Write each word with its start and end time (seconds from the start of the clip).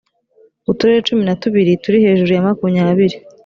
uturere 0.71 0.99
cumi 1.07 1.23
na 1.27 1.35
tubiri 1.41 1.79
turi 1.83 1.97
hejuru 2.05 2.31
ya 2.33 2.45
makumyabiri 2.47 3.15